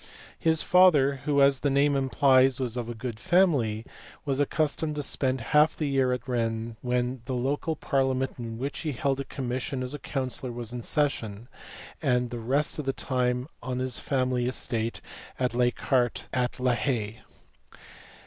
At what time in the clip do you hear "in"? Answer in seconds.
8.39-8.57, 10.73-10.81